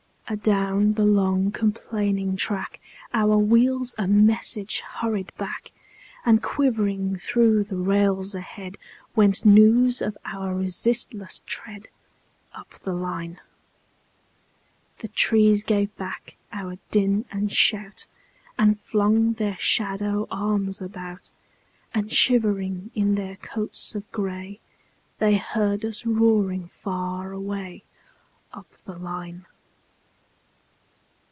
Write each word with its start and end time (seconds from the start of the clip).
Adown 0.33 0.93
the 0.93 1.03
long, 1.03 1.51
complaining 1.51 2.37
track, 2.37 2.79
Our 3.13 3.37
wheels 3.37 3.93
a 3.97 4.07
message 4.07 4.79
hurried 4.79 5.29
back; 5.35 5.73
And 6.25 6.41
quivering 6.41 7.17
through 7.17 7.65
the 7.65 7.75
rails 7.75 8.33
ahead, 8.33 8.77
Went 9.13 9.43
news 9.45 10.01
of 10.01 10.17
our 10.23 10.55
resistless 10.55 11.43
tread, 11.45 11.89
Up 12.53 12.79
the 12.79 12.93
line. 12.93 13.41
The 14.99 15.09
trees 15.09 15.63
gave 15.65 15.93
back 15.97 16.37
our 16.53 16.77
din 16.91 17.25
and 17.29 17.51
shout, 17.51 18.07
And 18.57 18.79
flung 18.79 19.33
their 19.33 19.57
shadow 19.57 20.27
arms 20.31 20.79
about; 20.81 21.29
And 21.93 22.09
shivering 22.09 22.89
in 22.95 23.15
their 23.15 23.35
coats 23.35 23.95
of 23.95 24.09
gray, 24.13 24.61
They 25.19 25.35
heard 25.35 25.83
us 25.83 26.05
roaring 26.05 26.67
far 26.67 27.33
away, 27.33 27.83
Up 28.53 28.71
the 28.85 28.97
line. 28.97 29.45